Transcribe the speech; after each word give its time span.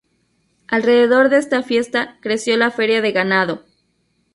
Alrededor 0.65 1.29
de 1.29 1.37
esta 1.37 1.61
fiesta 1.61 2.17
creció 2.21 2.57
la 2.57 2.71
feria 2.71 3.03
de 3.03 3.11
ganado. 3.11 3.61